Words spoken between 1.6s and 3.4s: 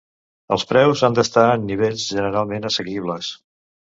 nivells generalment assequibles.